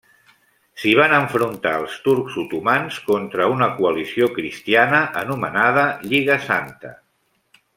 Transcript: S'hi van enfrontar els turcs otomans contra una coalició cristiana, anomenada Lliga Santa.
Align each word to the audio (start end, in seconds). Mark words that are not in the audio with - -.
S'hi 0.83 0.93
van 0.99 1.11
enfrontar 1.17 1.73
els 1.81 1.97
turcs 2.07 2.39
otomans 2.43 2.97
contra 3.09 3.47
una 3.57 3.67
coalició 3.75 4.31
cristiana, 4.39 5.03
anomenada 5.25 5.85
Lliga 6.07 6.43
Santa. 6.49 6.95